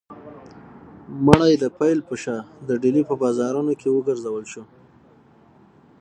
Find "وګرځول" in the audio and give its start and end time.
3.91-4.45